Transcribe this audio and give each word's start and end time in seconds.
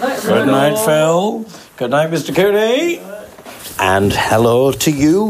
Good 0.00 0.46
night, 0.46 0.76
Phil. 0.84 1.46
Good 1.78 1.90
night, 1.90 2.10
Mr. 2.10 2.34
Cooney. 2.34 3.00
And 3.78 4.10
hello 4.10 4.72
to 4.72 4.90
you. 4.90 5.22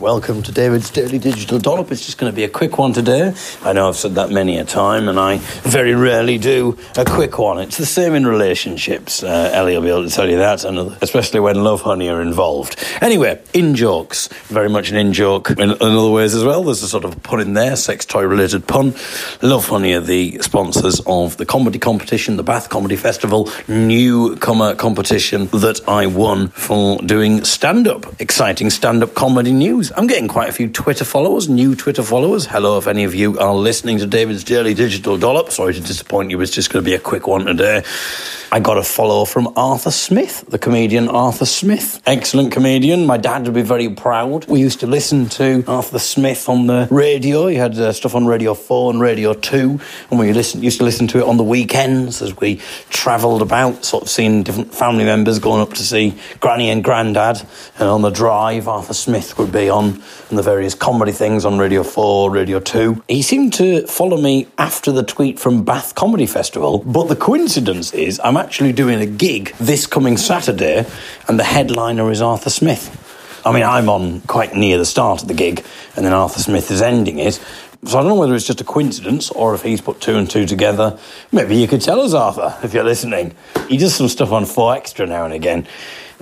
Welcome 0.00 0.42
to 0.42 0.50
David's 0.50 0.90
Daily 0.90 1.20
Digital 1.20 1.60
Dollop. 1.60 1.92
It's 1.92 2.04
just 2.04 2.18
going 2.18 2.30
to 2.30 2.34
be 2.34 2.42
a 2.42 2.48
quick 2.48 2.76
one 2.76 2.92
today. 2.92 3.32
I 3.62 3.72
know 3.72 3.86
I've 3.86 3.96
said 3.96 4.16
that 4.16 4.30
many 4.30 4.58
a 4.58 4.64
time, 4.64 5.08
and 5.08 5.18
I 5.18 5.36
very 5.62 5.94
rarely 5.94 6.36
do 6.36 6.76
a 6.96 7.04
quick 7.04 7.38
one. 7.38 7.60
It's 7.60 7.76
the 7.76 7.86
same 7.86 8.14
in 8.14 8.26
relationships. 8.26 9.22
Uh, 9.22 9.50
Ellie 9.54 9.74
will 9.74 9.82
be 9.82 9.90
able 9.90 10.08
to 10.08 10.10
tell 10.10 10.28
you 10.28 10.38
that, 10.38 10.64
and 10.64 10.76
especially 11.02 11.38
when 11.38 11.54
Lovehoney 11.56 12.12
are 12.12 12.20
involved. 12.20 12.84
Anyway, 13.00 13.40
in 13.52 13.76
jokes. 13.76 14.26
Very 14.48 14.68
much 14.68 14.90
an 14.90 14.96
in 14.96 15.12
joke 15.12 15.50
in, 15.50 15.60
in 15.60 15.70
other 15.80 16.10
ways 16.10 16.34
as 16.34 16.42
well. 16.42 16.64
There's 16.64 16.82
a 16.82 16.88
sort 16.88 17.04
of 17.04 17.22
pun 17.22 17.38
in 17.38 17.54
there, 17.54 17.76
sex 17.76 18.04
toy 18.04 18.24
related 18.24 18.66
pun. 18.66 18.90
Lovehoney 19.40 19.96
are 19.96 20.00
the 20.00 20.38
sponsors 20.42 21.00
of 21.06 21.36
the 21.36 21.46
comedy 21.46 21.78
competition, 21.78 22.38
the 22.38 22.42
Bath 22.42 22.70
Comedy 22.70 22.96
Festival 22.96 23.48
newcomer 23.68 24.74
competition 24.74 25.46
that 25.46 25.80
I 25.86 26.06
won 26.06 26.48
for 26.48 26.98
doing 26.98 27.44
stand 27.44 27.83
up. 27.88 28.20
Exciting 28.20 28.70
stand 28.70 29.02
up 29.02 29.14
comedy 29.14 29.52
news. 29.52 29.92
I'm 29.96 30.06
getting 30.06 30.28
quite 30.28 30.48
a 30.48 30.52
few 30.52 30.68
Twitter 30.68 31.04
followers, 31.04 31.48
new 31.48 31.74
Twitter 31.74 32.02
followers. 32.02 32.46
Hello, 32.46 32.78
if 32.78 32.86
any 32.86 33.04
of 33.04 33.14
you 33.14 33.38
are 33.38 33.54
listening 33.54 33.98
to 33.98 34.06
David's 34.06 34.44
Daily 34.44 34.74
Digital 34.74 35.16
Dollop. 35.16 35.50
Sorry 35.50 35.74
to 35.74 35.80
disappoint 35.80 36.30
you, 36.30 36.40
it's 36.40 36.52
just 36.52 36.70
going 36.70 36.84
to 36.84 36.88
be 36.88 36.94
a 36.94 36.98
quick 36.98 37.26
one 37.26 37.46
today. 37.46 37.82
I 38.52 38.60
got 38.60 38.78
a 38.78 38.84
follow 38.84 39.24
from 39.24 39.52
Arthur 39.56 39.90
Smith, 39.90 40.44
the 40.48 40.58
comedian 40.58 41.08
Arthur 41.08 41.44
Smith. 41.44 42.00
Excellent 42.06 42.52
comedian. 42.52 43.04
My 43.04 43.16
dad 43.16 43.46
would 43.46 43.54
be 43.54 43.62
very 43.62 43.88
proud. 43.88 44.46
We 44.46 44.60
used 44.60 44.78
to 44.80 44.86
listen 44.86 45.28
to 45.30 45.64
Arthur 45.66 45.98
Smith 45.98 46.48
on 46.48 46.68
the 46.68 46.86
radio. 46.90 47.48
He 47.48 47.56
had 47.56 47.76
uh, 47.76 47.92
stuff 47.92 48.14
on 48.14 48.26
Radio 48.26 48.54
4 48.54 48.92
and 48.92 49.00
Radio 49.00 49.34
2, 49.34 49.80
and 50.10 50.20
we 50.20 50.32
listened, 50.32 50.62
used 50.62 50.78
to 50.78 50.84
listen 50.84 51.08
to 51.08 51.18
it 51.18 51.24
on 51.24 51.36
the 51.36 51.42
weekends 51.42 52.22
as 52.22 52.36
we 52.36 52.60
travelled 52.90 53.42
about, 53.42 53.84
sort 53.84 54.04
of 54.04 54.08
seeing 54.08 54.44
different 54.44 54.72
family 54.72 55.04
members 55.04 55.40
going 55.40 55.60
up 55.60 55.72
to 55.74 55.82
see 55.82 56.16
Granny 56.38 56.70
and 56.70 56.84
Grandad. 56.84 57.44
And 57.76 57.88
on 57.88 58.02
the 58.02 58.10
drive, 58.10 58.68
Arthur 58.68 58.94
Smith 58.94 59.36
would 59.36 59.50
be 59.50 59.68
on, 59.68 60.00
and 60.28 60.38
the 60.38 60.42
various 60.42 60.74
comedy 60.74 61.10
things 61.10 61.44
on 61.44 61.58
Radio 61.58 61.82
4, 61.82 62.30
Radio 62.30 62.60
2. 62.60 63.02
He 63.08 63.20
seemed 63.20 63.52
to 63.54 63.84
follow 63.88 64.16
me 64.16 64.46
after 64.58 64.92
the 64.92 65.02
tweet 65.02 65.40
from 65.40 65.64
Bath 65.64 65.96
Comedy 65.96 66.26
Festival, 66.26 66.78
but 66.78 67.08
the 67.08 67.16
coincidence 67.16 67.92
is 67.92 68.20
I'm 68.22 68.36
actually 68.36 68.72
doing 68.72 69.00
a 69.00 69.06
gig 69.06 69.54
this 69.58 69.86
coming 69.86 70.16
Saturday, 70.16 70.86
and 71.26 71.38
the 71.38 71.44
headliner 71.44 72.12
is 72.12 72.22
Arthur 72.22 72.50
Smith. 72.50 73.00
I 73.44 73.52
mean, 73.52 73.64
I'm 73.64 73.88
on 73.88 74.20
quite 74.22 74.54
near 74.54 74.78
the 74.78 74.86
start 74.86 75.22
of 75.22 75.28
the 75.28 75.34
gig, 75.34 75.64
and 75.96 76.06
then 76.06 76.12
Arthur 76.12 76.40
Smith 76.40 76.70
is 76.70 76.80
ending 76.80 77.18
it. 77.18 77.44
So 77.84 77.98
I 77.98 78.00
don't 78.00 78.08
know 78.08 78.14
whether 78.14 78.34
it's 78.34 78.46
just 78.46 78.62
a 78.62 78.64
coincidence 78.64 79.30
or 79.30 79.54
if 79.54 79.62
he's 79.62 79.82
put 79.82 80.00
two 80.00 80.16
and 80.16 80.30
two 80.30 80.46
together. 80.46 80.98
Maybe 81.32 81.56
you 81.56 81.68
could 81.68 81.82
tell 81.82 82.00
us, 82.00 82.14
Arthur, 82.14 82.56
if 82.62 82.72
you're 82.72 82.84
listening. 82.84 83.34
He 83.68 83.76
does 83.76 83.94
some 83.94 84.08
stuff 84.08 84.32
on 84.32 84.46
4 84.46 84.76
Extra 84.76 85.06
now 85.06 85.26
and 85.26 85.34
again. 85.34 85.66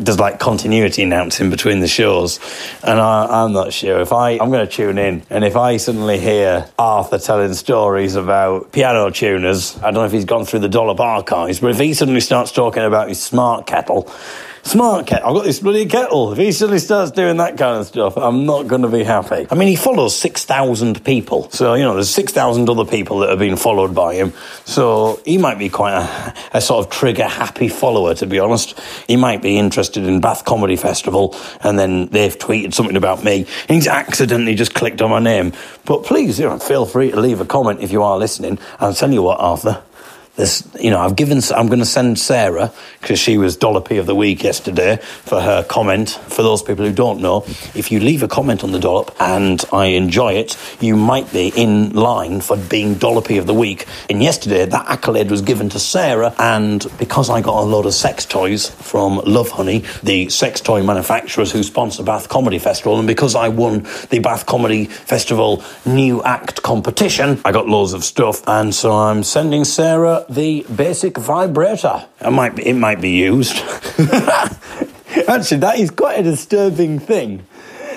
Does 0.03 0.19
like 0.19 0.39
continuity 0.39 1.03
announcing 1.03 1.51
between 1.51 1.81
the 1.81 1.89
shows, 1.89 2.41
and 2.83 2.99
I, 2.99 3.45
I'm 3.45 3.53
not 3.53 3.73
sure. 3.73 4.01
If 4.01 4.13
I 4.13 4.33
I'm 4.33 4.51
going 4.51 4.67
to 4.67 4.73
tune 4.73 4.99
in, 4.99 5.23
and 5.29 5.45
if 5.45 5.57
I 5.57 5.77
suddenly 5.77 6.19
hear 6.19 6.69
Arthur 6.79 7.19
telling 7.19 7.53
stories 7.55 8.15
about 8.15 8.73
piano 8.73 9.11
tuners, 9.11 9.77
I 9.79 9.91
don't 9.91 9.95
know 9.95 10.05
if 10.05 10.13
he's 10.13 10.25
gone 10.25 10.47
through 10.47 10.61
the 10.61 10.69
Dollop 10.69 10.99
archives, 11.01 11.61
but 11.61 11.71
if 11.73 11.79
he 11.79 11.93
suddenly 11.93 12.21
starts 12.21 12.53
talking 12.53 12.83
about 12.83 13.09
his 13.09 13.23
smart 13.23 13.67
kettle, 13.67 14.11
Smart 14.65 15.09
kettle. 15.09 15.29
I've 15.29 15.35
got 15.35 15.45
this 15.45 15.59
bloody 15.59 15.87
kettle. 15.87 16.33
If 16.33 16.39
he 16.39 16.53
suddenly 16.53 16.79
starts 16.79 17.11
doing 17.11 17.39
that 17.39 17.59
kind 17.59 17.81
of 17.81 17.87
stuff, 17.87 18.17
I'm 18.17 18.47
not 18.47 18.69
going 18.69 18.83
to 18.83 18.89
be 18.89 19.03
happy. 19.03 19.47
I 19.51 19.57
mean, 19.57 19.67
he 19.67 19.75
follows 19.75 20.17
6,000 20.17 21.05
people. 21.05 21.51
So, 21.51 21.75
you 21.75 21.83
know, 21.83 21.95
there's 21.95 22.11
6,000 22.11 22.69
other 22.69 22.85
people 22.85 23.19
that 23.19 23.31
have 23.31 23.41
been 23.41 23.57
followed 23.57 23.93
by 23.93 24.15
him. 24.15 24.33
So 24.65 25.21
he 25.25 25.37
might 25.37 25.59
be 25.59 25.69
quite 25.69 25.95
a, 25.95 26.35
a 26.57 26.61
sort 26.61 26.87
of 26.87 26.93
trigger 26.93 27.27
happy 27.27 27.67
follower, 27.67 28.15
to 28.15 28.27
be 28.27 28.39
honest. 28.39 28.79
He 29.09 29.17
might 29.17 29.43
be 29.43 29.59
interested 29.59 30.05
in 30.05 30.21
Bath 30.21 30.45
Comedy 30.45 30.77
Festival 30.77 31.37
and 31.63 31.77
then 31.77 32.07
they've 32.07 32.39
tweeted 32.39 32.73
something 32.73 32.97
about 32.97 33.25
me. 33.25 33.47
He's 33.69 33.89
accidentally 33.89 34.55
just 34.55 34.75
clicked 34.75 35.03
on 35.03 35.11
my 35.11 35.19
name. 35.19 35.53
But 35.85 36.05
please, 36.05 36.39
you 36.39 36.47
know, 36.47 36.59
feel 36.61 36.87
free 36.87 37.11
to 37.11 37.21
leave 37.21 37.41
a 37.41 37.45
comment 37.45 37.81
if 37.81 37.91
you 37.91 38.05
are 38.05 38.17
listening. 38.17 38.61
I'll 38.79 38.95
tell 38.95 39.13
you 39.13 39.23
what, 39.23 39.41
Arthur. 39.41 39.83
There's, 40.35 40.67
you 40.81 40.91
know, 40.91 40.99
I've 40.99 41.15
given. 41.15 41.43
I'm 41.55 41.67
going 41.67 41.81
to 41.81 41.85
send 41.85 42.19
Sarah 42.19 42.73
because 43.01 43.19
she 43.19 43.37
was 43.37 43.57
Dollopy 43.57 43.99
of 43.99 44.07
the 44.07 44.15
week 44.15 44.43
yesterday 44.43 44.97
for 44.97 45.41
her 45.43 45.63
comment. 45.63 46.11
For 46.11 46.43
those 46.43 46.63
people 46.63 46.87
who 46.87 46.93
don't 46.93 47.21
know, 47.21 47.45
if 47.75 47.93
you 47.93 48.01
leave 48.01 48.23
a 48.23 48.29
comment 48.29 48.65
on 48.65 48.73
the 48.73 48.79
Dollop 48.79 49.15
and 49.21 49.63
I 49.75 49.87
enjoy 49.87 50.35
it, 50.35 50.57
you 50.81 50.97
might 50.97 51.31
be 51.33 51.53
in 51.55 51.91
line 51.91 52.41
for 52.41 52.57
being 52.57 52.95
Dollopy 52.95 53.39
of 53.39 53.47
the 53.47 53.53
week. 53.53 53.87
And 54.09 54.23
yesterday, 54.23 54.65
that 54.65 54.89
accolade 54.89 55.31
was 55.31 55.43
given 55.43 55.69
to 55.71 55.79
Sarah, 55.79 56.35
and 56.39 56.87
because 56.99 57.29
I 57.29 57.43
got 57.43 57.63
a 57.63 57.67
load 57.67 57.85
of 57.85 57.93
sex 57.93 58.25
toys 58.25 58.71
from 58.71 59.19
Lovehoney, 59.19 60.03
the 60.03 60.31
sex 60.31 60.63
toy 60.63 60.83
manufacturers 60.83 61.53
who 61.53 61.63
sponsor 61.63 62.03
Bath 62.03 62.31
Comedy 62.31 62.59
Festival, 62.59 62.99
and 62.99 63.07
because 63.07 63.35
I 63.35 63.49
won 63.49 63.87
the 64.09 64.21
Bath 64.21 64.47
Comedy 64.47 64.87
Festival 64.87 65.63
New 65.85 66.23
Act 66.23 66.63
competition, 66.63 67.39
I 67.45 67.53
got 67.53 67.69
loads 67.69 67.93
of 67.93 68.03
stuff, 68.03 68.43
and 68.49 68.75
so 68.75 68.93
I'm 68.93 69.23
sending 69.23 69.65
Sarah 69.65 70.22
the 70.29 70.65
basic 70.75 71.17
vibrator. 71.17 72.07
It 72.21 72.31
might 72.31 72.57
be, 72.57 72.67
it 72.67 72.75
might 72.75 73.01
be 73.01 73.11
used. 73.11 73.57
Actually, 75.29 75.59
that 75.59 75.79
is 75.79 75.91
quite 75.91 76.21
a 76.21 76.23
disturbing 76.23 76.99
thing. 76.99 77.47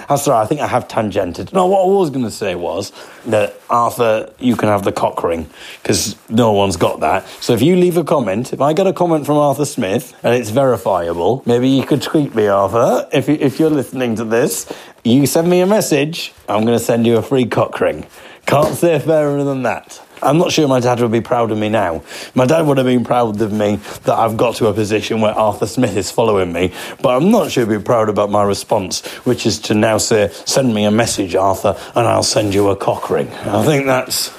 I'm 0.08 0.18
sorry, 0.18 0.44
I 0.44 0.46
think 0.46 0.62
I 0.62 0.68
have 0.68 0.88
tangented. 0.88 1.52
No, 1.52 1.66
what 1.66 1.82
I 1.82 1.88
was 1.88 2.12
going 2.12 2.26
to 2.26 2.32
say 2.32 2.54
was 2.54 2.92
that 3.26 3.60
Arthur, 3.70 4.32
you 4.40 4.56
can 4.56 4.70
have 4.70 4.84
the 4.84 4.92
cock 4.92 5.24
ring 5.24 5.50
because 5.82 6.16
no 6.30 6.52
one's 6.52 6.78
got 6.78 7.00
that. 7.00 7.28
So 7.42 7.54
if 7.54 7.62
you 7.62 7.76
leave 7.76 7.98
a 7.98 8.04
comment, 8.04 8.54
if 8.54 8.62
I 8.62 8.74
get 8.74 8.86
a 8.86 8.94
comment 8.94 9.26
from 9.26 9.38
Arthur 9.38 9.66
Smith 9.66 10.16
and 10.22 10.36
it's 10.36 10.52
verifiable, 10.52 11.42
maybe 11.46 11.70
you 11.70 11.86
could 11.86 12.04
tweet 12.04 12.36
me, 12.36 12.48
Arthur, 12.48 13.08
if, 13.12 13.28
you, 13.28 13.36
if 13.36 13.60
you're 13.60 13.72
listening 13.72 14.16
to 14.18 14.26
this. 14.26 14.72
You 15.04 15.26
send 15.26 15.50
me 15.50 15.62
a 15.62 15.68
message, 15.68 16.34
I'm 16.48 16.66
going 16.66 16.78
to 16.78 16.84
send 16.84 17.06
you 17.08 17.18
a 17.18 17.22
free 17.22 17.46
cock 17.46 17.80
ring. 17.80 18.06
Can't 18.46 18.76
say 18.76 19.00
fairer 19.00 19.44
than 19.44 19.64
that. 19.64 20.05
I'm 20.22 20.38
not 20.38 20.52
sure 20.52 20.68
my 20.68 20.80
dad 20.80 21.00
would 21.00 21.12
be 21.12 21.22
proud 21.22 21.52
of 21.52 21.58
me 21.58 21.70
now. 21.70 22.04
My 22.34 22.46
dad 22.46 22.66
would 22.66 22.78
have 22.78 22.88
been 22.88 23.04
proud 23.04 23.42
of 23.42 23.52
me 23.52 23.78
that 24.04 24.18
I've 24.18 24.38
got 24.38 24.56
to 24.56 24.68
a 24.68 24.74
position 24.74 25.22
where 25.22 25.34
Arthur 25.34 25.68
Smith 25.68 25.96
is 25.98 26.12
following 26.12 26.52
me, 26.54 26.74
but 27.02 27.16
I'm 27.16 27.32
not 27.32 27.52
sure 27.52 27.66
he'd 27.66 27.78
be 27.78 27.84
proud 27.84 28.10
about 28.10 28.32
my 28.32 28.44
response, 28.44 29.06
which 29.26 29.46
is 29.46 29.60
to 29.62 29.74
now 29.74 29.98
say, 29.98 30.30
send 30.46 30.74
me 30.74 30.86
a 30.86 30.92
message, 30.92 31.36
Arthur, 31.36 31.76
and 31.96 32.08
I'll 32.08 32.24
send 32.24 32.54
you 32.54 32.70
a 32.70 32.76
cock 32.76 33.10
ring. 33.10 33.30
I 33.30 33.64
think 33.64 33.86
that's. 33.86 34.34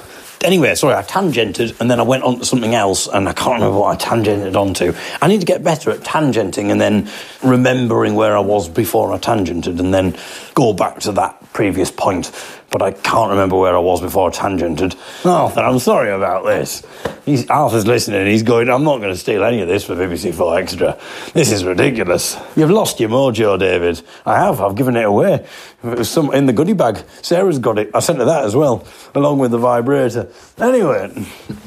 Anyway, 0.45 0.75
sorry, 0.75 0.95
I 0.95 1.03
tangented 1.03 1.81
and 1.81 1.91
then 1.91 1.99
I 1.99 2.03
went 2.03 2.23
on 2.23 2.39
to 2.39 2.45
something 2.45 2.75
else 2.75 3.09
and 3.09 3.27
I 3.27 3.33
can't 3.33 3.55
remember 3.55 3.79
what 3.79 4.01
I 4.01 4.05
tangented 4.05 4.55
onto. 4.55 4.93
I 5.23 5.29
need 5.29 5.41
to 5.41 5.47
get 5.47 5.65
better 5.65 5.91
at 5.91 6.01
tangenting 6.01 6.71
and 6.71 6.81
then 6.81 7.09
remembering 7.43 8.15
where 8.15 8.37
I 8.37 8.41
was 8.41 8.69
before 8.69 9.13
I 9.13 9.19
tangented 9.19 9.81
and 9.81 9.95
then 9.95 10.15
go 10.57 10.73
back 10.73 10.99
to 10.99 11.13
that 11.13 11.53
previous 11.53 11.91
point 11.91 12.33
but 12.71 12.83
I 12.83 12.91
can't 12.93 13.31
remember 13.31 13.57
where 13.57 13.75
I 13.75 13.79
was 13.79 14.01
before 14.01 14.29
I 14.29 14.33
tangented. 14.33 14.97
Arthur, 15.25 15.61
I'm 15.61 15.79
sorry 15.79 16.11
about 16.11 16.45
this. 16.45 16.83
He's, 17.25 17.49
Arthur's 17.49 17.87
listening 17.87 18.27
he's 18.27 18.43
going, 18.43 18.69
I'm 18.69 18.85
not 18.85 18.99
going 18.99 19.13
to 19.13 19.19
steal 19.19 19.43
any 19.45 19.61
of 19.61 19.69
this 19.69 19.85
for 19.85 19.97
BBC 19.97 20.35
4 20.35 20.59
Extra. 20.59 20.99
This 21.33 21.51
is 21.51 21.65
ridiculous. 21.65 22.37
You've 22.55 22.71
lost 22.71 23.01
your 23.01 23.09
mojo, 23.09 23.59
David. 23.59 24.03
I 24.25 24.37
have. 24.37 24.61
I've 24.61 24.77
given 24.77 24.97
it 24.97 25.05
away. 25.05 25.47
It 25.83 25.99
was 25.99 26.11
some 26.11 26.33
in 26.35 26.47
the 26.47 26.53
goodie 26.53 26.73
bag. 26.73 27.03
Sarah's 27.23 27.59
got 27.59 27.79
it. 27.79 27.91
I 27.95 28.01
sent 28.01 28.19
her 28.19 28.25
that 28.25 28.45
as 28.45 28.55
well, 28.55 28.87
along 29.15 29.39
with 29.39 29.53
the 29.53 29.59
vibrator. 29.59 30.29
Anyway, 30.59 31.11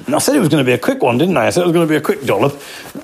I 0.08 0.20
said 0.20 0.36
it 0.36 0.40
was 0.40 0.50
going 0.50 0.64
to 0.64 0.70
be 0.70 0.74
a 0.74 0.78
quick 0.78 1.02
one, 1.02 1.18
didn't 1.18 1.38
I? 1.38 1.48
I 1.48 1.50
said 1.50 1.64
it 1.64 1.68
was 1.68 1.74
going 1.74 1.88
to 1.88 1.92
be 1.92 1.98
a 1.98 2.02
quick 2.02 2.24
dollop, 2.24 2.54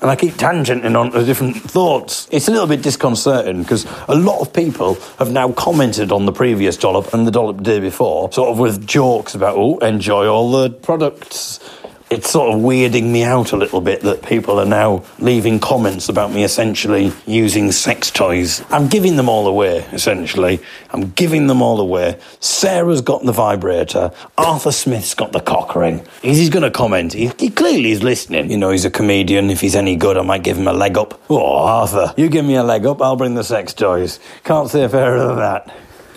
and 0.01 0.11
I 0.11 0.15
keep 0.15 0.33
tangenting 0.33 0.97
on 0.97 1.11
to 1.11 1.25
different 1.25 1.57
thoughts. 1.57 2.27
It's 2.31 2.47
a 2.47 2.51
little 2.51 2.67
bit 2.67 2.81
disconcerting 2.81 3.63
because 3.63 3.85
a 4.07 4.15
lot 4.15 4.41
of 4.41 4.53
people 4.53 4.95
have 5.17 5.31
now 5.31 5.51
commented 5.51 5.74
on 6.11 6.25
the 6.25 6.31
previous 6.31 6.77
dollop 6.77 7.13
and 7.13 7.27
the 7.27 7.31
dollop 7.31 7.61
day 7.61 7.79
before, 7.79 8.31
sort 8.31 8.49
of 8.49 8.59
with 8.59 8.87
jokes 8.87 9.35
about, 9.35 9.57
oh, 9.57 9.77
enjoy 9.79 10.27
all 10.27 10.51
the 10.51 10.69
products 10.69 11.59
it's 12.09 12.29
sort 12.29 12.53
of 12.53 12.61
weirding 12.61 13.11
me 13.11 13.23
out 13.23 13.51
a 13.51 13.57
little 13.57 13.81
bit 13.81 14.01
that 14.01 14.21
people 14.21 14.59
are 14.59 14.65
now 14.65 15.03
leaving 15.17 15.59
comments 15.59 16.07
about 16.07 16.31
me 16.31 16.43
essentially 16.43 17.11
using 17.25 17.71
sex 17.71 18.11
toys. 18.11 18.63
I'm 18.69 18.87
giving 18.87 19.15
them 19.15 19.27
all 19.27 19.47
away, 19.47 19.79
essentially. 19.91 20.59
I'm 20.91 21.11
giving 21.11 21.47
them 21.47 21.61
all 21.61 21.79
away. 21.79 22.19
Sarah's 22.39 23.01
got 23.01 23.23
the 23.23 23.31
vibrator. 23.31 24.11
Arthur 24.37 24.71
Smith's 24.71 25.15
got 25.15 25.31
the 25.31 25.39
cock 25.39 25.75
ring. 25.75 26.05
He's 26.21 26.49
going 26.49 26.63
to 26.63 26.71
comment. 26.71 27.13
He, 27.13 27.31
he 27.39 27.49
clearly 27.49 27.91
is 27.91 28.03
listening. 28.03 28.51
You 28.51 28.57
know, 28.57 28.69
he's 28.69 28.85
a 28.85 28.91
comedian. 28.91 29.49
If 29.49 29.61
he's 29.61 29.75
any 29.75 29.95
good, 29.95 30.17
I 30.17 30.21
might 30.21 30.43
give 30.43 30.57
him 30.57 30.67
a 30.67 30.73
leg 30.73 30.97
up. 30.97 31.19
Oh, 31.29 31.57
Arthur, 31.57 32.13
you 32.17 32.29
give 32.29 32.45
me 32.45 32.55
a 32.55 32.63
leg 32.63 32.85
up, 32.85 33.01
I'll 33.01 33.15
bring 33.15 33.33
the 33.33 33.43
sex 33.43 33.73
toys. 33.73 34.19
Can't 34.43 34.69
say 34.69 34.87
fairer 34.87 35.27
than 35.27 35.37
that. 35.37 35.75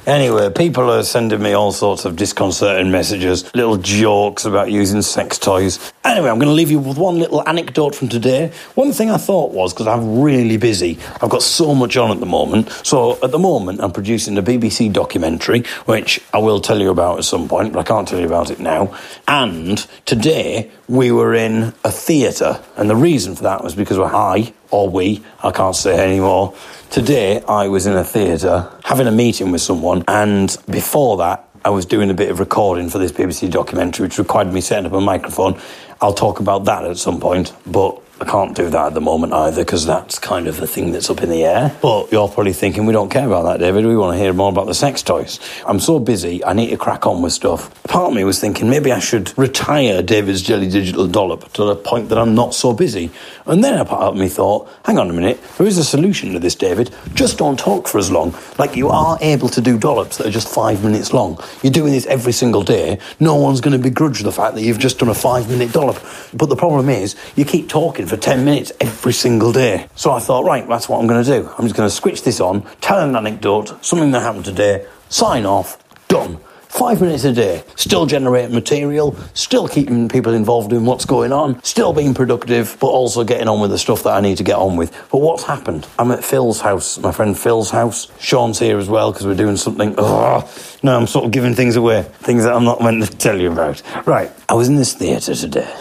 Anyway, 0.09 0.49
people 0.49 0.91
are 0.91 1.03
sending 1.03 1.43
me 1.43 1.53
all 1.53 1.71
sorts 1.71 2.07
of 2.07 2.17
disconcerting 2.17 2.91
messages, 2.91 3.55
little 3.55 3.77
jokes 3.77 4.47
about 4.47 4.71
using 4.71 5.03
sex 5.03 5.39
toys. 5.39 5.93
Anyway, 6.03 6.31
I'm 6.31 6.39
going 6.39 6.49
to 6.49 6.55
leave 6.55 6.71
you 6.71 6.79
with 6.79 6.97
one 6.97 7.19
little 7.19 7.47
anecdote 7.47 7.95
from 7.95 8.09
today. 8.09 8.51
One 8.75 8.91
thing 8.93 9.11
I 9.11 9.19
thought 9.19 9.53
was 9.53 9.75
because 9.75 9.87
I'm 9.87 10.23
really 10.23 10.57
busy, 10.57 10.99
I've 11.21 11.29
got 11.29 11.43
so 11.43 11.75
much 11.75 11.99
on 11.99 12.11
at 12.11 12.21
the 12.21 12.27
moment. 12.27 12.71
So 12.85 13.23
at 13.23 13.33
the 13.33 13.39
moment, 13.39 13.83
I'm 13.83 13.93
producing 13.93 14.39
a 14.39 14.43
BBC 14.43 14.91
documentary, 14.91 15.65
which 15.85 16.23
I 16.33 16.39
will 16.39 16.63
tell 16.63 16.81
you 16.81 16.89
about 16.89 17.19
at 17.19 17.25
some 17.25 17.47
point, 17.47 17.75
but 17.75 17.81
I 17.81 17.83
can't 17.83 18.09
tell 18.09 18.19
you 18.19 18.27
about 18.27 18.51
it 18.51 18.61
now. 18.61 18.97
And 19.29 19.87
today, 20.07 20.71
we 20.89 21.13
were 21.13 21.35
in 21.35 21.75
a 21.85 21.91
theatre, 21.91 22.65
and 22.79 22.89
the 22.89 22.97
reason 22.97 23.37
for 23.37 23.43
that 23.43 23.63
was 23.63 23.75
because 23.75 23.99
I 23.99 24.55
or 24.71 24.89
we, 24.89 25.25
I 25.43 25.51
can't 25.51 25.77
say 25.77 25.99
anymore. 25.99 26.55
Today, 26.91 27.43
I 27.43 27.69
was 27.69 27.87
in 27.87 27.95
a 27.97 28.05
theatre 28.05 28.71
having 28.85 29.07
a 29.07 29.13
meeting 29.13 29.53
with 29.53 29.61
someone, 29.61 30.05
and 30.09 30.57
before 30.71 31.19
that, 31.19 31.49
I 31.65 31.71
was 31.71 31.87
doing 31.87 32.09
a 32.11 32.15
bit 32.15 32.31
of 32.31 32.39
recording 32.39 32.89
for 32.89 32.99
this 32.99 33.13
BBC 33.13 33.51
documentary, 33.51 34.07
which 34.07 34.19
required 34.19 34.53
me 34.53 34.61
setting 34.61 34.87
up 34.87 34.93
a 34.93 35.01
microphone. 35.01 35.61
I'll 36.01 36.15
talk 36.15 36.41
about 36.41 36.65
that 36.67 36.85
at 36.85 36.97
some 36.97 37.21
point, 37.21 37.53
but 37.67 38.01
I 38.21 38.25
can't 38.25 38.57
do 38.57 38.69
that 38.69 38.87
at 38.89 38.95
the 38.95 39.01
moment 39.01 39.33
either 39.33 39.63
because 39.65 39.87
that's 39.87 40.19
kind 40.19 40.49
of 40.49 40.57
the 40.57 40.67
thing 40.67 40.91
that's 40.91 41.09
up 41.09 41.23
in 41.23 41.31
the 41.31 41.45
air. 41.45 41.77
But 41.81 42.11
you're 42.11 42.27
probably 42.29 42.53
thinking, 42.53 42.85
we 42.85 42.93
don't 42.93 43.11
care 43.11 43.27
about 43.27 43.45
that, 43.45 43.61
David. 43.61 43.87
We 43.87 43.97
want 43.97 44.17
to 44.17 44.21
hear 44.21 44.33
more 44.33 44.51
about 44.51 44.67
the 44.67 44.75
sex 44.75 45.03
toys. 45.03 45.39
I'm 45.65 45.79
so 45.79 46.01
busy, 46.01 46.45
I 46.45 46.53
need 46.53 46.71
to 46.71 46.77
crack 46.77 47.07
on 47.07 47.23
with 47.23 47.33
stuff. 47.33 47.81
Part 47.85 48.11
of 48.11 48.17
me 48.17 48.25
was 48.25 48.41
thinking 48.41 48.69
maybe 48.69 48.91
I 48.91 48.99
should 48.99 49.39
retire 49.39 50.03
David's 50.03 50.43
Daily 50.43 50.69
Digital 50.69 51.07
Dollop 51.07 51.53
to 51.53 51.65
the 51.65 51.77
point 51.77 52.09
that 52.09 52.19
I'm 52.19 52.35
not 52.35 52.55
so 52.55 52.73
busy. 52.73 53.13
And 53.47 53.63
then 53.63 53.79
a 53.79 53.85
part 53.85 54.03
of 54.03 54.17
me 54.17 54.29
thought, 54.29 54.69
hang 54.85 54.99
on 54.99 55.09
a 55.09 55.13
minute, 55.13 55.41
there 55.57 55.67
is 55.67 55.79
a 55.79 55.85
solution 55.85 56.33
to 56.33 56.41
this, 56.41 56.57
David. 56.57 56.93
Just 57.15 57.39
don't 57.39 57.59
talk 57.59 57.87
for 57.87 57.99
as 57.99 58.11
long. 58.11 58.35
Like 58.59 58.75
you 58.75 58.89
are 58.89 59.17
able 59.21 59.49
to 59.51 59.61
do 59.61 59.79
dollops 59.79 60.17
that 60.17 60.27
are 60.27 60.31
just 60.31 60.49
five 60.49 60.83
minutes 60.83 61.13
long. 61.13 61.41
You're 61.63 61.73
doing 61.73 61.93
this 61.93 62.07
every 62.07 62.33
single 62.33 62.65
day. 62.65 62.99
No 63.21 63.37
one's 63.37 63.61
going 63.61 63.77
to 63.77 63.83
begrudge 63.83 64.23
the 64.23 64.33
fact 64.33 64.57
that 64.57 64.63
you've 64.63 64.81
just 64.81 64.99
done 64.99 65.09
a 65.09 65.15
five 65.15 65.49
minute 65.49 65.73
dollop. 65.73 66.03
But 66.35 66.47
the 66.47 66.57
problem 66.57 66.89
is, 66.89 67.15
you 67.37 67.45
keep 67.45 67.69
talking 67.69 68.08
for 68.09 68.17
10 68.17 68.45
minutes 68.45 68.73
every 68.81 69.13
single 69.13 69.53
day. 69.53 69.89
So 69.95 70.11
I 70.11 70.19
thought, 70.19 70.45
right, 70.45 70.67
that's 70.69 70.89
what 70.89 71.01
I'm 71.01 71.07
going 71.07 71.25
to 71.25 71.31
do. 71.31 71.49
I'm 71.59 71.65
just 71.65 71.77
going 71.77 71.89
to 71.89 71.95
switch 71.95 72.23
this 72.23 72.41
on, 72.41 72.63
tell 72.81 72.99
an 73.01 73.15
anecdote, 73.15 73.85
something 73.85 74.11
that 74.13 74.21
happened 74.21 74.45
today, 74.45 74.87
sign 75.09 75.47
off, 75.47 75.79
done. 76.09 76.39
Five 76.69 77.01
minutes 77.01 77.25
a 77.25 77.33
day, 77.33 77.65
still 77.77 78.05
generating 78.05 78.55
material, 78.55 79.17
still 79.33 79.67
keeping 79.69 80.07
people 80.09 80.35
involved 80.35 80.71
in 80.75 80.85
what's 80.85 81.07
going 81.07 81.33
on, 81.33 81.63
still 81.65 81.95
being 81.95 82.13
productive, 82.13 82.77
but 82.79 82.89
also 82.89 83.25
getting 83.25 83.49
on 83.49 83.61
with 83.61 83.71
the 83.71 83.79
stuff 83.79 84.03
that 84.03 84.11
I 84.11 84.21
need 84.21 84.37
to 84.37 84.45
get 84.45 84.57
on 84.57 84.77
with. 84.77 84.93
But 85.11 85.23
what's 85.23 85.45
happened? 85.45 85.89
I'm 85.99 86.11
at 86.11 86.23
Phil's 86.23 86.61
house, 86.61 86.99
my 86.99 87.11
friend 87.11 87.37
Phil's 87.37 87.71
house. 87.71 88.13
Sean's 88.21 88.59
here 88.59 88.77
as 88.79 88.89
well 88.89 89.11
because 89.13 89.27
we're 89.27 89.35
doing 89.35 89.57
something. 89.57 89.95
No, 89.95 90.45
I'm 90.85 91.07
sort 91.07 91.25
of 91.25 91.31
giving 91.31 91.55
things 91.55 91.75
away, 91.75 92.03
things 92.19 92.45
that 92.45 92.53
I'm 92.53 92.65
not 92.65 92.83
meant 92.83 93.03
to 93.03 93.17
tell 93.17 93.41
you 93.41 93.51
about. 93.51 93.83
Right, 94.07 94.31
I 94.47 94.53
was 94.53 94.69
in 94.69 94.77
this 94.77 94.93
theatre 94.93 95.35
today 95.35 95.75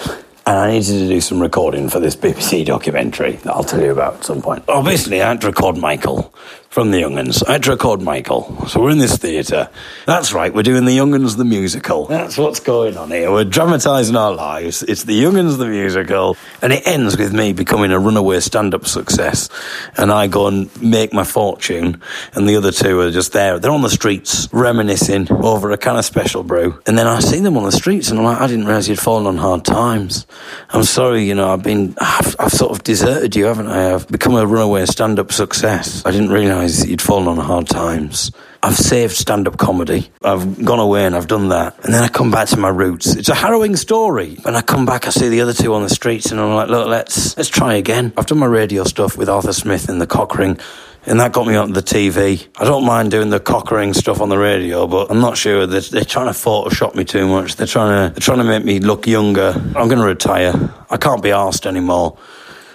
and 0.48 0.58
I 0.58 0.72
needed 0.72 1.00
to 1.00 1.08
do 1.10 1.20
some 1.20 1.42
recording 1.42 1.90
for 1.90 2.00
this 2.00 2.16
BBC 2.16 2.66
documentary 2.66 3.34
that 3.34 3.52
I'll 3.52 3.66
tell 3.66 3.82
you 3.82 3.92
about 3.92 4.16
at 4.16 4.24
some 4.24 4.42
point. 4.42 4.64
Obviously, 4.70 5.22
I 5.22 5.28
had 5.28 5.42
to 5.42 5.48
record 5.48 5.78
Michael 5.78 6.34
from 6.78 6.92
The 6.92 7.00
Young'uns. 7.00 7.42
I 7.42 7.54
had 7.54 7.66
record 7.66 8.04
Michael. 8.04 8.68
So 8.68 8.80
we're 8.80 8.92
in 8.92 9.00
this 9.00 9.18
theatre. 9.18 9.68
That's 10.06 10.32
right, 10.32 10.54
we're 10.54 10.62
doing 10.62 10.86
The 10.86 10.96
Young'uns 10.96 11.36
the 11.36 11.44
musical. 11.44 12.06
That's 12.06 12.38
what's 12.38 12.60
going 12.60 12.98
on 12.98 13.10
here. 13.10 13.32
We're 13.32 13.46
dramatising 13.46 14.16
our 14.16 14.32
lives. 14.32 14.84
It's 14.84 15.04
The 15.04 15.20
Young'uns 15.20 15.58
the 15.58 15.66
musical. 15.66 16.38
And 16.62 16.72
it 16.72 16.86
ends 16.86 17.18
with 17.18 17.34
me 17.34 17.52
becoming 17.52 17.92
a 17.92 17.98
runaway 17.98 18.42
stand 18.42 18.76
up 18.76 18.86
success. 18.86 19.50
And 19.98 20.12
I 20.12 20.28
go 20.28 20.46
and 20.46 20.70
make 20.80 21.14
my 21.14 21.24
fortune. 21.24 22.00
And 22.34 22.48
the 22.48 22.56
other 22.58 22.72
two 22.72 23.00
are 23.00 23.10
just 23.10 23.34
there. 23.34 23.58
They're 23.58 23.72
on 23.72 23.82
the 23.82 23.90
streets 23.90 24.48
reminiscing 24.52 25.32
over 25.32 25.72
a 25.72 25.80
kind 25.80 25.98
of 25.98 26.06
special 26.06 26.44
brew. 26.44 26.80
And 26.86 26.96
then 26.96 27.08
I 27.08 27.22
see 27.22 27.40
them 27.40 27.58
on 27.58 27.64
the 27.64 27.72
streets 27.72 28.12
and 28.12 28.20
I'm 28.20 28.26
like, 28.26 28.40
I 28.40 28.46
didn't 28.46 28.68
realise 28.68 28.88
you'd 28.88 29.00
fallen 29.00 29.26
on 29.26 29.38
hard 29.38 29.66
times. 29.66 30.28
I'm 30.70 30.84
sorry, 30.84 31.24
you 31.24 31.34
know, 31.34 31.52
I've 31.52 31.64
been, 31.64 31.96
I've, 32.00 32.36
I've 32.38 32.54
sort 32.54 32.72
of 32.72 32.84
deserted 32.84 33.36
you, 33.36 33.46
haven't 33.46 33.66
I? 33.66 33.96
I've 33.96 34.08
become 34.10 34.36
a 34.36 34.46
runaway 34.46 34.86
stand 34.86 35.18
up 35.18 35.32
success. 35.32 36.06
I 36.06 36.12
didn't 36.12 36.30
realise 36.30 36.67
that 36.68 36.90
you'd 36.90 37.02
fallen 37.02 37.28
on 37.28 37.38
hard 37.38 37.68
times. 37.68 38.32
I've 38.62 38.76
saved 38.76 39.16
stand 39.16 39.48
up 39.48 39.58
comedy. 39.58 40.10
I've 40.24 40.64
gone 40.64 40.80
away 40.80 41.06
and 41.06 41.16
I've 41.16 41.28
done 41.28 41.50
that. 41.50 41.84
And 41.86 41.94
then 41.94 42.04
I 42.04 42.08
come 42.08 42.32
back 42.32 42.50
to 42.50 42.58
my 42.58 42.70
roots. 42.70 43.16
It's 43.16 43.30
a 43.30 43.36
harrowing 43.36 43.76
story. 43.76 44.36
When 44.42 44.56
I 44.56 44.62
come 44.62 44.86
back, 44.86 45.08
I 45.08 45.12
see 45.12 45.30
the 45.30 45.42
other 45.42 45.54
two 45.54 45.74
on 45.74 45.84
the 45.84 45.90
streets 45.90 46.32
and 46.32 46.40
I'm 46.40 46.54
like, 46.54 46.70
look, 46.70 46.88
let's, 46.88 47.38
let's 47.38 47.50
try 47.50 47.76
again. 47.76 48.12
I've 48.18 48.26
done 48.26 48.40
my 48.40 48.48
radio 48.48 48.84
stuff 48.84 49.18
with 49.18 49.30
Arthur 49.30 49.54
Smith 49.54 49.90
in 49.90 50.00
the 50.00 50.08
Cockring 50.08 50.60
and 51.08 51.22
that 51.22 51.32
got 51.32 51.48
me 51.48 51.56
on 51.56 51.72
the 51.72 51.82
TV. 51.82 52.48
I 52.58 52.66
don't 52.66 52.86
mind 52.86 53.12
doing 53.12 53.30
the 53.30 53.40
cockering 53.40 53.94
stuff 53.94 54.20
on 54.20 54.28
the 54.28 54.38
radio, 54.38 54.88
but 54.88 55.10
I'm 55.10 55.22
not 55.22 55.38
sure 55.38 55.66
that 55.66 55.86
they're 55.86 56.04
trying 56.04 56.26
to 56.26 56.34
Photoshop 56.34 56.96
me 56.96 57.06
too 57.06 57.26
much. 57.28 57.56
They're 57.56 57.66
trying 57.66 58.10
to 58.10 58.14
they're 58.14 58.20
trying 58.20 58.40
to 58.40 58.44
make 58.44 58.66
me 58.66 58.80
look 58.80 59.08
younger. 59.08 59.54
I'm 59.56 59.88
going 59.88 60.00
to 60.00 60.06
retire. 60.06 60.54
I 60.90 60.98
can't 60.98 61.24
be 61.24 61.32
asked 61.32 61.66
anymore. 61.66 62.18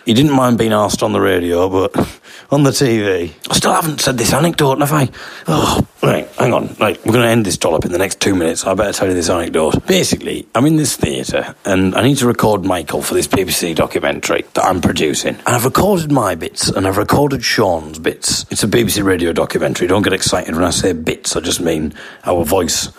He 0.06 0.14
didn't 0.14 0.32
mind 0.32 0.56
being 0.56 0.72
asked 0.72 1.02
on 1.02 1.12
the 1.12 1.20
radio, 1.20 1.68
but 1.68 2.21
on 2.52 2.64
the 2.64 2.70
TV. 2.70 3.32
I 3.50 3.54
still 3.54 3.72
haven't 3.72 4.00
said 4.02 4.18
this 4.18 4.34
anecdote, 4.34 4.80
have 4.80 4.92
I? 4.92 5.08
Oh, 5.48 5.86
right, 6.02 6.28
hang 6.32 6.52
on. 6.52 6.68
Right, 6.78 6.98
we're 6.98 7.14
going 7.14 7.24
to 7.24 7.30
end 7.30 7.46
this 7.46 7.56
dollop 7.56 7.86
in 7.86 7.92
the 7.92 7.98
next 7.98 8.20
two 8.20 8.34
minutes. 8.34 8.66
I 8.66 8.74
better 8.74 8.92
tell 8.92 9.08
you 9.08 9.14
this 9.14 9.30
anecdote. 9.30 9.86
Basically, 9.86 10.46
I'm 10.54 10.66
in 10.66 10.76
this 10.76 10.94
theatre 10.94 11.54
and 11.64 11.94
I 11.94 12.02
need 12.02 12.18
to 12.18 12.26
record 12.26 12.62
Michael 12.62 13.00
for 13.00 13.14
this 13.14 13.26
BBC 13.26 13.74
documentary 13.74 14.44
that 14.52 14.64
I'm 14.66 14.82
producing. 14.82 15.36
And 15.36 15.48
I've 15.48 15.64
recorded 15.64 16.12
my 16.12 16.34
bits 16.34 16.68
and 16.68 16.86
I've 16.86 16.98
recorded 16.98 17.42
Sean's 17.42 17.98
bits. 17.98 18.44
It's 18.50 18.62
a 18.62 18.68
BBC 18.68 19.02
radio 19.02 19.32
documentary. 19.32 19.86
Don't 19.88 20.02
get 20.02 20.12
excited 20.12 20.54
when 20.54 20.64
I 20.64 20.70
say 20.70 20.92
bits, 20.92 21.34
I 21.34 21.40
just 21.40 21.60
mean 21.60 21.94
our 22.24 22.44
voice. 22.44 22.92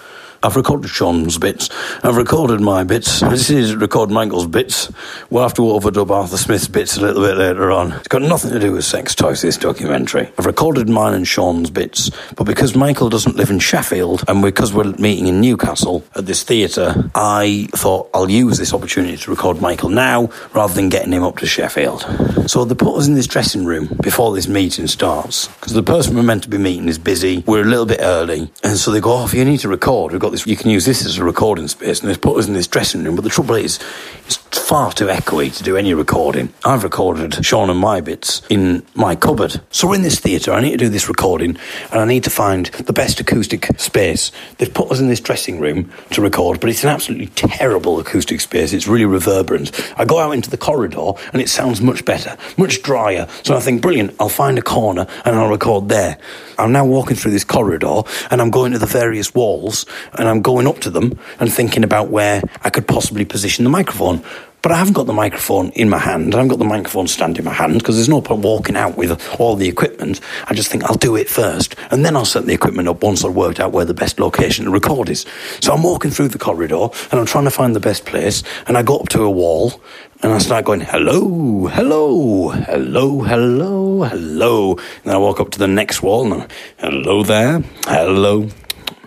I've 0.44 0.58
recorded 0.58 0.90
Sean's 0.90 1.38
bits. 1.38 1.70
I've 2.04 2.18
recorded 2.18 2.60
my 2.60 2.84
bits. 2.84 3.24
I 3.24 3.30
just 3.30 3.50
need 3.50 3.66
to 3.68 3.78
record 3.78 4.12
Michael's 4.12 4.46
bits. 4.46 4.92
We'll 5.30 5.44
have 5.44 5.54
to 5.54 5.62
overdub 5.62 6.12
Arthur 6.12 6.36
Smith's 6.36 6.68
bits 6.68 6.98
a 6.98 7.02
little 7.02 7.24
bit 7.24 7.38
later 7.38 7.72
on. 7.72 7.94
It's 7.94 8.10
got 8.10 8.24
nothing 8.24 8.52
to 8.52 8.60
do 8.60 8.74
with 8.74 8.84
sex 8.84 9.16
toys, 9.16 9.42
this 9.42 9.56
documentary. 9.56 10.30
I've 10.38 10.46
recorded 10.46 10.90
mine 10.90 11.14
and 11.14 11.26
Sean's 11.26 11.70
bits, 11.70 12.12
but 12.36 12.44
because 12.44 12.76
Michael 12.76 13.08
doesn't 13.08 13.38
live 13.38 13.52
in 13.52 13.60
Sheffield 13.60 14.26
and 14.28 14.42
because 14.42 14.74
we're 14.74 14.92
meeting 14.98 15.28
in 15.28 15.40
Newcastle 15.40 16.04
at 16.14 16.26
this 16.26 16.44
theatre, 16.44 17.10
I 17.16 17.70
thought 17.72 18.10
I'll 18.14 18.30
use 18.30 18.58
this 18.58 18.74
opportunity 18.74 19.16
to 19.16 19.32
record 19.32 19.62
Michael 19.62 19.90
now 19.90 20.30
rather 20.54 20.74
than 20.74 20.90
getting 20.90 21.14
him 21.14 21.24
up 21.24 21.38
to 21.38 21.46
Sheffield. 21.46 22.02
So 22.48 22.66
they 22.66 22.76
put 22.76 22.98
us 22.98 23.08
in 23.08 23.14
this 23.14 23.28
dressing 23.28 23.64
room 23.64 23.90
before 24.02 24.36
this 24.36 24.50
meeting 24.50 24.88
starts 24.88 25.48
because 25.48 25.72
the 25.72 25.84
person 25.84 26.16
we're 26.16 26.24
meant 26.24 26.44
to 26.44 26.50
be 26.50 26.58
meeting 26.58 26.90
is 26.90 26.98
busy. 26.98 27.46
We're 27.48 27.62
a 27.62 27.66
little 27.66 27.86
bit 27.86 28.00
early. 28.02 28.52
And 28.62 28.78
so 28.78 28.92
they 28.92 29.00
go, 29.00 29.20
oh, 29.20 29.26
if 29.26 29.34
you 29.34 29.46
need 29.46 29.62
to 29.62 29.70
record, 29.70 30.12
we've 30.12 30.20
got 30.20 30.33
this, 30.34 30.46
you 30.46 30.58
can 30.58 30.70
use 30.70 30.86
this 30.86 31.06
as 31.06 31.18
a 31.18 31.24
recording 31.24 31.68
space. 31.68 32.02
And 32.02 32.10
they 32.10 32.18
put 32.18 32.38
us 32.38 32.48
in 32.48 32.54
this 32.54 32.68
dressing 32.68 33.04
room. 33.04 33.16
But 33.16 33.24
the 33.24 33.30
trouble 33.30 33.56
is, 33.56 33.80
it's 34.26 34.38
far 34.58 34.92
too 34.92 35.08
echoey 35.08 35.56
to 35.56 35.64
do 35.64 35.78
any 35.78 35.94
recording. 35.94 36.54
I've 36.66 36.84
recorded 36.84 37.46
Sean 37.46 37.70
and 37.70 37.80
my 37.80 38.02
bits 38.02 38.42
in 38.50 38.84
my 38.96 39.16
cupboard. 39.16 39.62
So 39.72 39.88
we're 39.88 39.96
in 39.96 40.02
this 40.02 40.20
theatre. 40.20 40.52
I 40.52 40.62
need 40.62 40.72
to 40.72 40.78
do 40.78 40.90
this 40.90 41.08
recording 41.08 41.58
and 41.92 42.00
I 42.00 42.06
need 42.06 42.24
to 42.24 42.30
find 42.30 42.68
the 42.68 42.94
best 42.94 43.20
acoustic 43.20 43.68
space. 43.80 44.32
They've 44.58 44.74
put 44.74 44.92
us 44.92 45.00
in 45.00 45.08
this 45.08 45.20
dressing 45.20 45.60
room 45.60 45.92
to 46.12 46.22
record, 46.22 46.60
but 46.60 46.70
it's 46.70 46.84
an 46.84 46.90
absolutely 46.90 47.28
terrible 47.28 48.00
acoustic 48.00 48.42
space. 48.42 48.74
It's 48.74 48.88
really 48.88 49.06
reverberant. 49.06 49.72
I 49.98 50.06
go 50.06 50.20
out 50.20 50.32
into 50.32 50.50
the 50.50 50.58
corridor 50.58 51.12
and 51.34 51.42
it 51.42 51.50
sounds 51.50 51.82
much 51.82 52.06
better, 52.06 52.38
much 52.58 52.82
drier. 52.82 53.28
So 53.44 53.56
I 53.56 53.60
think, 53.60 53.82
brilliant, 53.82 54.16
I'll 54.20 54.30
find 54.30 54.58
a 54.58 54.64
corner 54.64 55.08
and 55.26 55.36
I'll 55.36 55.50
record 55.50 55.90
there. 55.90 56.18
I'm 56.58 56.72
now 56.72 56.86
walking 56.86 57.16
through 57.16 57.32
this 57.32 57.44
corridor 57.44 58.04
and 58.32 58.42
I'm 58.42 58.52
going 58.52 58.72
to 58.72 58.80
the 58.80 58.86
various 58.86 59.34
walls 59.34 59.86
I'm 60.28 60.42
going 60.42 60.68
up 60.68 60.80
to 60.80 60.90
them 60.90 61.18
and 61.40 61.52
thinking 61.52 61.84
about 61.84 62.10
where 62.10 62.42
I 62.64 62.70
could 62.70 62.88
possibly 62.88 63.26
position 63.26 63.64
the 63.64 63.70
microphone. 63.70 64.24
But 64.64 64.72
I 64.72 64.78
haven't 64.78 64.94
got 64.94 65.08
the 65.08 65.14
microphone 65.14 65.72
in 65.72 65.90
my 65.90 65.98
hand. 65.98 66.34
I 66.34 66.38
haven't 66.38 66.48
got 66.48 66.60
the 66.60 66.64
microphone 66.64 67.08
stand 67.08 67.38
in 67.38 67.44
my 67.44 67.52
hand 67.52 67.80
because 67.80 67.96
there's 67.96 68.08
no 68.08 68.22
point 68.22 68.44
walking 68.44 68.78
out 68.78 68.96
with 68.96 69.12
all 69.38 69.58
the 69.58 69.68
equipment. 69.68 70.22
I 70.48 70.54
just 70.54 70.72
think 70.72 70.86
I'll 70.86 70.96
do 70.96 71.18
it 71.18 71.30
first 71.30 71.76
and 71.92 72.06
then 72.06 72.16
I'll 72.16 72.24
set 72.24 72.46
the 72.46 72.54
equipment 72.54 72.88
up 72.88 73.04
once 73.04 73.26
I've 73.26 73.36
worked 73.36 73.60
out 73.60 73.74
where 73.74 73.84
the 73.84 73.94
best 73.94 74.22
location 74.22 74.64
to 74.64 74.72
record 74.72 75.10
is. 75.10 75.26
So 75.60 75.74
I'm 75.74 75.84
walking 75.84 76.12
through 76.12 76.30
the 76.30 76.40
corridor 76.40 76.88
and 77.12 77.20
I'm 77.20 77.26
trying 77.26 77.44
to 77.44 77.52
find 77.52 77.76
the 77.76 77.82
best 77.82 78.06
place 78.06 78.42
and 78.66 78.78
I 78.78 78.84
go 78.84 79.00
up 79.00 79.10
to 79.10 79.24
a 79.24 79.30
wall 79.30 79.82
and 80.22 80.32
I 80.32 80.38
start 80.38 80.64
going, 80.64 80.80
hello, 80.80 81.68
hello, 81.68 82.48
hello, 82.48 83.22
hello, 83.22 84.04
hello. 84.04 84.72
And 84.78 85.04
then 85.04 85.16
I 85.16 85.18
walk 85.18 85.42
up 85.42 85.52
to 85.52 85.60
the 85.60 85.68
next 85.68 86.02
wall 86.02 86.24
and 86.24 86.44
I'm, 86.44 86.50
hello 86.78 87.24
there, 87.24 87.62
hello, 87.86 88.48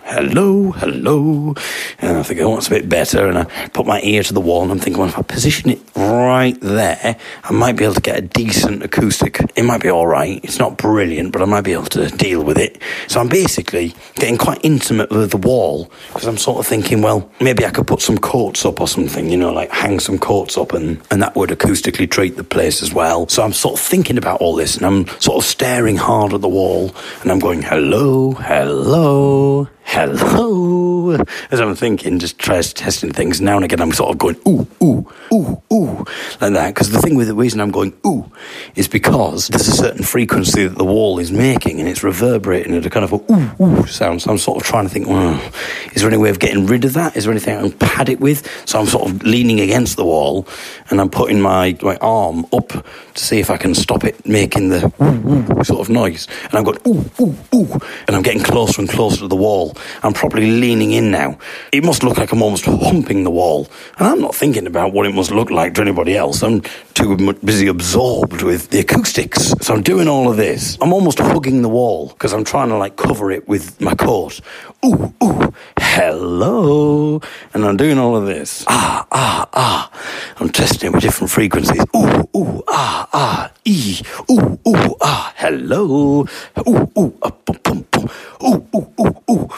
hello, 0.07 0.71
hello. 0.71 1.53
And 1.99 2.17
I 2.17 2.23
think, 2.23 2.39
oh, 2.39 2.57
it's 2.57 2.67
a 2.67 2.71
bit 2.71 2.87
better. 2.87 3.27
And 3.27 3.37
I 3.37 3.43
put 3.69 3.85
my 3.85 4.01
ear 4.01 4.23
to 4.23 4.33
the 4.33 4.41
wall 4.41 4.63
and 4.63 4.71
I'm 4.71 4.79
thinking, 4.79 4.99
well, 4.99 5.09
if 5.09 5.17
I 5.17 5.21
position 5.21 5.69
it 5.69 5.79
right 5.95 6.59
there, 6.61 7.17
I 7.43 7.51
might 7.51 7.75
be 7.75 7.83
able 7.83 7.95
to 7.95 8.01
get 8.01 8.17
a 8.17 8.21
decent 8.21 8.83
acoustic. 8.83 9.39
It 9.55 9.63
might 9.63 9.81
be 9.81 9.89
all 9.89 10.07
right. 10.07 10.39
It's 10.43 10.59
not 10.59 10.77
brilliant, 10.77 11.33
but 11.33 11.41
I 11.41 11.45
might 11.45 11.61
be 11.61 11.73
able 11.73 11.85
to 11.85 12.07
deal 12.07 12.43
with 12.43 12.57
it. 12.57 12.81
So 13.07 13.19
I'm 13.19 13.27
basically 13.27 13.93
getting 14.15 14.37
quite 14.37 14.59
intimate 14.63 15.09
with 15.09 15.31
the 15.31 15.37
wall 15.37 15.91
because 16.07 16.27
I'm 16.27 16.37
sort 16.37 16.59
of 16.59 16.67
thinking, 16.67 17.01
well, 17.01 17.29
maybe 17.41 17.65
I 17.65 17.69
could 17.69 17.87
put 17.87 18.01
some 18.01 18.17
coats 18.17 18.65
up 18.65 18.79
or 18.79 18.87
something, 18.87 19.29
you 19.29 19.37
know, 19.37 19.51
like 19.51 19.71
hang 19.71 19.99
some 19.99 20.17
coats 20.17 20.57
up 20.57 20.73
and, 20.73 21.01
and 21.11 21.21
that 21.21 21.35
would 21.35 21.49
acoustically 21.49 22.09
treat 22.09 22.37
the 22.37 22.43
place 22.43 22.81
as 22.81 22.93
well. 22.93 23.27
So 23.27 23.43
I'm 23.43 23.53
sort 23.53 23.79
of 23.79 23.85
thinking 23.85 24.17
about 24.17 24.39
all 24.39 24.55
this 24.55 24.77
and 24.77 24.85
I'm 24.85 25.07
sort 25.19 25.37
of 25.37 25.43
staring 25.43 25.97
hard 25.97 26.33
at 26.33 26.41
the 26.41 26.49
wall 26.49 26.95
and 27.21 27.31
I'm 27.31 27.39
going, 27.39 27.61
hello, 27.61 28.31
hello, 28.31 29.67
hello. 29.87 31.17
As 31.49 31.61
I'm 31.61 31.73
thinking, 31.73 32.19
just 32.19 32.37
tries 32.37 32.73
testing 32.73 33.13
things. 33.13 33.39
Now 33.39 33.55
and 33.55 33.63
again, 33.63 33.79
I'm 33.79 33.93
sort 33.93 34.11
of 34.11 34.17
going, 34.17 34.35
ooh, 34.45 34.67
ooh, 34.83 35.09
ooh, 35.31 35.61
ooh, 35.71 36.05
like 36.41 36.53
that. 36.53 36.73
Because 36.73 36.91
the 36.91 36.99
thing 36.99 37.15
with 37.15 37.27
the 37.27 37.33
reason 37.33 37.61
I'm 37.61 37.71
going, 37.71 37.93
ooh, 38.05 38.29
is 38.75 38.89
because 38.89 39.47
there's 39.47 39.67
a 39.67 39.71
certain 39.71 40.03
frequency 40.03 40.67
that 40.67 40.77
the 40.77 40.83
wall 40.83 41.19
is 41.19 41.31
making 41.31 41.79
and 41.79 41.87
it's 41.87 42.03
reverberating 42.03 42.75
at 42.75 42.85
a 42.85 42.89
kind 42.89 43.05
of 43.05 43.13
a 43.13 43.33
ooh, 43.33 43.63
ooh 43.63 43.87
sound. 43.87 44.21
So 44.21 44.31
I'm 44.31 44.37
sort 44.37 44.61
of 44.61 44.67
trying 44.67 44.83
to 44.83 44.89
think, 44.89 45.07
oh, 45.09 45.51
is 45.93 46.01
there 46.01 46.09
any 46.09 46.17
way 46.17 46.29
of 46.29 46.39
getting 46.39 46.65
rid 46.65 46.83
of 46.83 46.93
that? 46.93 47.15
Is 47.15 47.23
there 47.23 47.31
anything 47.31 47.57
I 47.57 47.61
can 47.61 47.71
pad 47.71 48.09
it 48.09 48.19
with? 48.19 48.45
So 48.67 48.79
I'm 48.79 48.87
sort 48.87 49.09
of 49.09 49.23
leaning 49.23 49.61
against 49.61 49.95
the 49.95 50.05
wall 50.05 50.47
and 50.89 50.99
I'm 50.99 51.09
putting 51.09 51.41
my, 51.41 51.77
my 51.81 51.95
arm 51.97 52.45
up 52.51 52.67
to 52.67 53.23
see 53.23 53.39
if 53.39 53.49
I 53.49 53.57
can 53.57 53.73
stop 53.73 54.03
it 54.03 54.27
making 54.27 54.69
the 54.69 54.91
ooh, 55.01 55.59
ooh 55.59 55.63
sort 55.63 55.79
of 55.79 55.89
noise. 55.89 56.27
And 56.43 56.55
I'm 56.55 56.65
going, 56.65 56.79
ooh, 56.85 57.09
ooh, 57.21 57.35
ooh. 57.55 57.79
And 58.07 58.15
I'm 58.15 58.21
getting 58.21 58.43
closer 58.43 58.81
and 58.81 58.89
closer 58.89 59.19
to 59.19 59.27
the 59.27 59.35
wall. 59.35 59.76
I'm 60.03 60.13
probably 60.13 60.49
leaning 60.59 60.91
in 60.91 61.11
now. 61.11 61.37
It 61.71 61.83
must 61.83 62.03
look 62.03 62.17
like 62.17 62.31
I'm 62.31 62.41
almost 62.41 62.65
humping 62.65 63.23
the 63.23 63.31
wall. 63.31 63.67
And 63.97 64.07
I'm 64.07 64.21
not 64.21 64.35
thinking 64.35 64.67
about 64.67 64.93
what 64.93 65.05
it 65.05 65.13
must 65.13 65.31
look 65.31 65.49
like 65.49 65.73
to 65.75 65.81
anybody 65.81 66.15
else. 66.15 66.43
I'm 66.43 66.61
too 66.93 67.15
busy 67.43 67.67
absorbed 67.67 68.41
with 68.41 68.69
the 68.69 68.79
acoustics. 68.79 69.53
So 69.61 69.73
I'm 69.73 69.83
doing 69.83 70.07
all 70.07 70.29
of 70.29 70.37
this. 70.37 70.77
I'm 70.81 70.93
almost 70.93 71.19
hugging 71.19 71.61
the 71.61 71.69
wall 71.69 72.09
because 72.09 72.33
I'm 72.33 72.43
trying 72.43 72.69
to 72.69 72.77
like 72.77 72.95
cover 72.95 73.31
it 73.31 73.47
with 73.47 73.79
my 73.81 73.95
coat. 73.95 74.39
Ooh, 74.85 75.13
ooh, 75.23 75.53
hello. 75.79 77.21
And 77.53 77.65
I'm 77.65 77.77
doing 77.77 77.97
all 77.97 78.15
of 78.15 78.25
this. 78.25 78.63
Ah, 78.67 79.07
ah, 79.11 79.49
ah. 79.53 79.91
I'm 80.39 80.49
testing 80.49 80.89
it 80.89 80.93
with 80.93 81.01
different 81.01 81.31
frequencies. 81.31 81.83
Ooh, 81.95 82.29
ooh, 82.35 82.63
ah, 82.67 83.09
ah, 83.11 83.51
e. 83.65 83.99
Ooh, 84.31 84.59
ooh, 84.67 84.95
ah, 85.01 85.33
hello. 85.35 86.27
Ooh, 86.67 86.91
ooh, 86.97 87.17
ah, 87.23 87.31
boom, 87.45 87.57
boom, 87.63 87.85
boom. 87.91 88.09
Ooh, 88.43 88.67
ooh, 88.75 88.93
ooh, 88.99 89.15
ooh. 89.31 89.49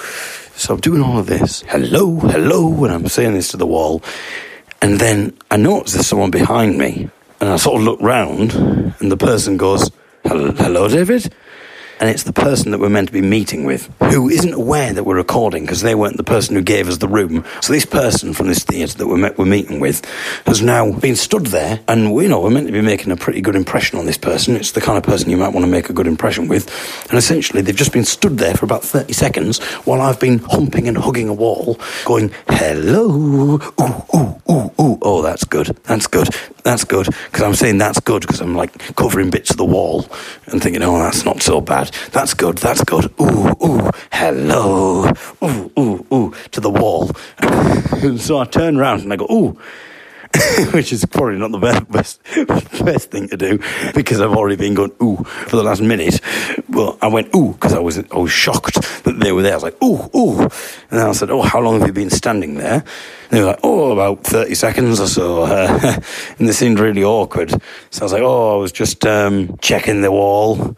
So 0.55 0.73
I'm 0.73 0.79
doing 0.79 1.01
all 1.01 1.17
of 1.17 1.27
this. 1.27 1.63
Hello, 1.67 2.15
hello. 2.19 2.83
And 2.83 2.93
I'm 2.93 3.07
saying 3.07 3.33
this 3.33 3.49
to 3.49 3.57
the 3.57 3.67
wall. 3.67 4.01
And 4.81 4.99
then 4.99 5.37
I 5.51 5.57
notice 5.57 5.93
there's 5.93 6.07
someone 6.07 6.31
behind 6.31 6.77
me. 6.77 7.09
And 7.41 7.49
I 7.49 7.55
sort 7.55 7.77
of 7.77 7.83
look 7.83 8.01
round, 8.01 8.53
and 8.53 9.09
the 9.09 9.15
person 9.15 9.55
goes, 9.55 9.89
Hello, 10.25 10.89
David? 10.89 11.33
And 11.99 12.09
it's 12.09 12.23
the 12.23 12.33
person 12.33 12.71
that 12.71 12.79
we're 12.79 12.89
meant 12.89 13.07
to 13.07 13.13
be 13.13 13.21
meeting 13.21 13.65
with 13.65 13.91
who 14.11 14.29
isn't 14.29 14.53
aware 14.53 14.93
that 14.93 15.03
we're 15.03 15.15
recording 15.15 15.63
because 15.63 15.81
they 15.81 15.95
weren't 15.95 16.17
the 16.17 16.23
person 16.23 16.55
who 16.55 16.61
gave 16.61 16.87
us 16.87 16.97
the 16.97 17.07
room. 17.07 17.45
So 17.61 17.73
this 17.73 17.85
person 17.85 18.33
from 18.33 18.47
this 18.47 18.63
theatre 18.63 18.97
that 18.97 19.07
we're, 19.07 19.17
met, 19.17 19.37
we're 19.37 19.45
meeting 19.45 19.79
with 19.79 20.03
has 20.45 20.61
now 20.61 20.91
been 20.91 21.15
stood 21.15 21.47
there, 21.47 21.79
and 21.87 22.13
we 22.13 22.27
know 22.27 22.41
we're 22.41 22.49
meant 22.49 22.67
to 22.67 22.73
be 22.73 22.81
making 22.81 23.11
a 23.11 23.17
pretty 23.17 23.41
good 23.41 23.55
impression 23.55 23.99
on 23.99 24.05
this 24.05 24.17
person. 24.17 24.55
It's 24.55 24.71
the 24.71 24.81
kind 24.81 24.97
of 24.97 25.03
person 25.03 25.29
you 25.29 25.37
might 25.37 25.53
want 25.53 25.65
to 25.65 25.71
make 25.71 25.89
a 25.89 25.93
good 25.93 26.07
impression 26.07 26.47
with, 26.47 26.69
and 27.09 27.17
essentially 27.17 27.61
they've 27.61 27.75
just 27.75 27.93
been 27.93 28.05
stood 28.05 28.37
there 28.37 28.55
for 28.55 28.65
about 28.65 28.83
thirty 28.83 29.13
seconds 29.13 29.59
while 29.85 30.01
I've 30.01 30.19
been 30.19 30.39
humping 30.39 30.87
and 30.87 30.97
hugging 30.97 31.29
a 31.29 31.33
wall, 31.33 31.79
going 32.05 32.31
hello, 32.47 33.09
ooh 33.09 33.61
ooh 34.15 34.35
ooh 34.49 34.71
ooh. 34.79 34.99
Oh, 35.01 35.21
that's 35.21 35.43
good. 35.43 35.67
That's 35.83 36.07
good. 36.07 36.29
That's 36.63 36.83
good. 36.83 37.07
Because 37.07 37.41
I'm 37.41 37.55
saying 37.55 37.77
that's 37.77 37.99
good 37.99 38.21
because 38.21 38.41
I'm 38.41 38.55
like 38.55 38.95
covering 38.95 39.29
bits 39.29 39.49
of 39.49 39.57
the 39.57 39.65
wall 39.65 40.05
and 40.47 40.61
thinking, 40.61 40.83
oh, 40.83 40.99
that's 40.99 41.25
not 41.25 41.41
so 41.41 41.61
bad. 41.61 41.88
That's 42.11 42.33
good. 42.33 42.57
That's 42.59 42.83
good. 42.83 43.11
Ooh, 43.21 43.55
ooh, 43.63 43.89
hello. 44.11 45.11
Ooh, 45.43 45.71
ooh, 45.79 46.05
ooh, 46.13 46.33
to 46.51 46.61
the 46.61 46.69
wall. 46.69 47.11
so 48.17 48.39
I 48.39 48.45
turn 48.45 48.77
around 48.77 49.01
and 49.01 49.13
I 49.13 49.15
go, 49.15 49.25
ooh. 49.31 49.57
which 50.73 50.93
is 50.93 51.05
probably 51.05 51.37
not 51.37 51.51
the 51.51 51.57
best, 51.57 51.91
best, 51.91 52.21
best 52.85 53.11
thing 53.11 53.27
to 53.29 53.37
do 53.37 53.59
because 53.95 54.21
I've 54.21 54.33
already 54.33 54.57
been 54.57 54.75
going 54.75 54.91
ooh 55.01 55.17
for 55.23 55.55
the 55.55 55.63
last 55.63 55.81
minute. 55.81 56.21
Well, 56.69 56.99
I 57.01 57.07
went 57.07 57.33
ooh 57.35 57.53
because 57.53 57.73
I 57.73 57.79
was 57.79 57.97
I 57.97 58.17
was 58.17 58.31
shocked 58.31 58.75
that 59.03 59.19
they 59.19 59.31
were 59.31 59.41
there. 59.41 59.53
I 59.53 59.55
was 59.55 59.63
like 59.63 59.83
ooh 59.83 60.09
ooh, 60.15 60.41
and 60.41 60.51
then 60.91 61.07
I 61.07 61.11
said, 61.13 61.31
oh, 61.31 61.41
how 61.41 61.59
long 61.59 61.79
have 61.79 61.87
you 61.87 61.93
been 61.93 62.11
standing 62.11 62.55
there? 62.55 62.83
And 62.83 63.37
they 63.37 63.41
were 63.41 63.47
like, 63.47 63.59
oh, 63.63 63.91
about 63.91 64.23
thirty 64.23 64.53
seconds 64.53 64.99
or 64.99 65.07
so, 65.07 65.43
uh, 65.43 65.99
and 66.39 66.47
they 66.47 66.53
seemed 66.53 66.79
really 66.79 67.03
awkward. 67.03 67.49
So 67.89 68.01
I 68.01 68.03
was 68.03 68.13
like, 68.13 68.21
oh, 68.21 68.55
I 68.55 68.61
was 68.61 68.71
just 68.71 69.05
um, 69.07 69.57
checking 69.61 70.01
the 70.01 70.11
wall. 70.11 70.77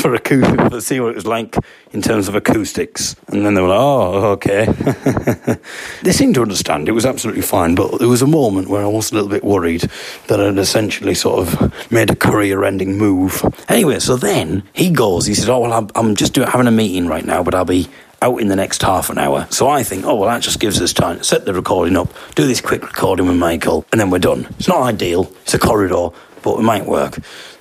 for 0.00 0.14
acoustic, 0.14 0.70
to 0.70 0.80
see 0.80 0.98
what 0.98 1.10
it 1.10 1.16
was 1.16 1.26
like 1.26 1.56
in 1.92 2.02
terms 2.02 2.28
of 2.28 2.34
acoustics. 2.34 3.16
And 3.28 3.44
then 3.44 3.54
they 3.54 3.60
were 3.60 3.68
like, 3.68 3.80
oh, 3.80 4.30
okay. 4.32 4.66
they 6.02 6.12
seemed 6.12 6.34
to 6.36 6.42
understand. 6.42 6.88
It 6.88 6.92
was 6.92 7.06
absolutely 7.06 7.42
fine. 7.42 7.74
But 7.74 7.98
there 7.98 8.08
was 8.08 8.22
a 8.22 8.26
moment 8.26 8.68
where 8.68 8.82
I 8.82 8.86
was 8.86 9.10
a 9.10 9.14
little 9.14 9.28
bit 9.28 9.44
worried 9.44 9.90
that 10.28 10.40
I'd 10.40 10.58
essentially 10.58 11.14
sort 11.14 11.46
of 11.46 11.90
made 11.90 12.10
a 12.10 12.16
career 12.16 12.64
ending 12.64 12.96
move. 12.96 13.42
Anyway, 13.68 13.98
so 13.98 14.16
then 14.16 14.62
he 14.72 14.90
goes, 14.90 15.26
he 15.26 15.34
says, 15.34 15.48
oh, 15.48 15.60
well, 15.60 15.72
I'm, 15.72 15.88
I'm 15.94 16.14
just 16.14 16.34
doing, 16.34 16.48
having 16.48 16.66
a 16.66 16.72
meeting 16.72 17.08
right 17.08 17.24
now, 17.24 17.42
but 17.42 17.54
I'll 17.54 17.64
be 17.64 17.88
out 18.22 18.40
in 18.40 18.48
the 18.48 18.56
next 18.56 18.82
half 18.82 19.10
an 19.10 19.18
hour. 19.18 19.46
So 19.50 19.68
I 19.68 19.82
think, 19.82 20.04
oh, 20.04 20.14
well, 20.14 20.28
that 20.28 20.42
just 20.42 20.60
gives 20.60 20.80
us 20.80 20.92
time 20.92 21.22
set 21.22 21.44
the 21.44 21.54
recording 21.54 21.96
up, 21.96 22.12
do 22.34 22.46
this 22.46 22.60
quick 22.60 22.82
recording 22.82 23.26
with 23.26 23.36
Michael, 23.36 23.86
and 23.92 24.00
then 24.00 24.10
we're 24.10 24.18
done. 24.18 24.46
It's 24.58 24.68
not 24.68 24.82
ideal, 24.82 25.32
it's 25.42 25.54
a 25.54 25.58
corridor, 25.58 26.10
but 26.42 26.58
it 26.58 26.62
might 26.62 26.86
work. 26.86 27.18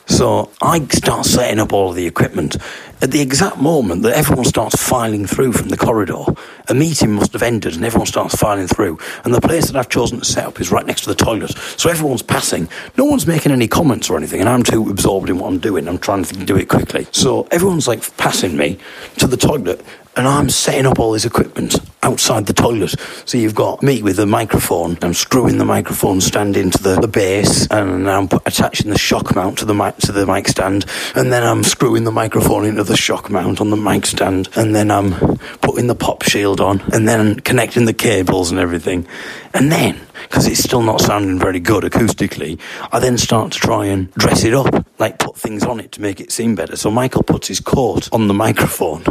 So 0.10 0.50
I 0.60 0.86
start 0.88 1.26
setting 1.26 1.60
up 1.60 1.72
all 1.72 1.92
of 1.92 1.96
the 1.96 2.08
equipment. 2.08 2.58
At 3.02 3.12
the 3.12 3.22
exact 3.22 3.58
moment 3.58 4.02
that 4.04 4.18
everyone 4.18 4.44
starts 4.44 4.76
filing 4.76 5.28
through 5.28 5.54
from 5.54 5.70
the 5.70 5.78
corridor, 5.78 6.26
a 6.68 6.74
meeting 6.74 7.14
must 7.14 7.32
have 7.34 7.44
ended 7.44 7.76
and 7.76 7.86
everyone 7.86 8.08
starts 8.08 8.36
filing 8.36 8.68
through. 8.68 8.98
And 9.24 9.34
the 9.34 9.40
place 9.40 9.68
that 9.68 9.78
I've 9.78 9.88
chosen 9.88 10.20
to 10.20 10.26
set 10.26 10.46
up 10.46 10.60
is 10.60 10.72
right 10.72 10.86
next 10.86 11.04
to 11.04 11.10
the 11.10 11.16
toilet. 11.16 11.52
So 11.78 11.90
everyone's 11.90 12.24
passing. 12.24 12.68
No 12.98 13.06
one's 13.06 13.28
making 13.28 13.52
any 13.52 13.68
comments 13.68 14.10
or 14.10 14.18
anything, 14.18 14.40
and 14.42 14.50
I'm 14.50 14.64
too 14.64 14.90
absorbed 14.90 15.30
in 15.30 15.38
what 15.38 15.48
I'm 15.48 15.60
doing. 15.60 15.88
I'm 15.88 16.00
trying 16.00 16.24
to 16.24 16.36
do 16.44 16.58
it 16.58 16.68
quickly. 16.68 17.08
So 17.12 17.48
everyone's 17.52 17.88
like 17.88 18.18
passing 18.18 18.58
me 18.58 18.80
to 19.20 19.28
the 19.28 19.38
toilet, 19.38 19.86
and 20.20 20.28
I'm 20.28 20.50
setting 20.50 20.86
up 20.86 21.00
all 21.00 21.14
this 21.14 21.24
equipment 21.24 21.80
outside 22.04 22.46
the 22.46 22.54
toilet. 22.54 22.94
So 23.24 23.38
you've 23.38 23.56
got 23.56 23.82
me 23.82 24.02
with 24.02 24.20
a 24.20 24.26
microphone. 24.26 24.98
I'm 25.02 25.14
screwing 25.14 25.58
the 25.58 25.64
microphone 25.66 26.20
stand 26.20 26.58
into 26.58 26.84
the, 26.84 27.00
the 27.00 27.08
base, 27.08 27.68
and 27.72 28.10
I'm 28.10 28.28
attaching 28.46 28.92
the 28.92 28.98
shock 28.98 29.34
mount 29.34 29.60
to 29.60 29.66
the 29.66 29.74
mic 29.74 29.96
to 30.00 30.12
the 30.12 30.26
mic 30.26 30.50
stand, 30.50 30.86
and 31.16 31.32
then 31.32 31.44
I'm 31.44 31.64
screwing 31.64 32.04
the 32.04 32.12
microphone 32.12 32.66
into 32.66 32.84
the 32.84 32.98
shock 32.98 33.30
mount 33.30 33.62
on 33.62 33.70
the 33.70 33.78
mic 33.78 34.06
stand, 34.06 34.50
and 34.58 34.76
then 34.76 34.92
I'm 34.92 35.38
putting 35.62 35.88
the 35.88 35.96
pop 35.96 36.24
shield 36.24 36.60
on, 36.60 36.82
and 36.92 37.08
then 37.08 37.40
connecting 37.40 37.86
the 37.86 37.94
cables 37.94 38.52
and 38.52 38.60
everything, 38.60 39.08
and 39.54 39.72
then 39.72 40.00
because 40.24 40.48
it's 40.48 40.64
still 40.64 40.82
not 40.82 41.02
sounding 41.02 41.40
very 41.40 41.60
good 41.60 41.84
acoustically, 41.84 42.60
I 42.92 43.00
then 43.00 43.18
start 43.18 43.52
to 43.54 43.60
try 43.60 43.86
and 43.86 44.12
dress 44.14 44.44
it 44.44 44.54
up, 44.54 44.86
like 45.00 45.18
put 45.20 45.38
things 45.38 45.64
on 45.64 45.80
it 45.80 45.92
to 45.94 46.02
make 46.02 46.20
it 46.20 46.32
seem 46.32 46.56
better. 46.56 46.76
So 46.76 46.92
Michael 46.92 47.24
puts 47.24 47.48
his 47.48 47.60
coat 47.60 48.10
on 48.12 48.28
the 48.28 48.34
microphone, 48.34 49.04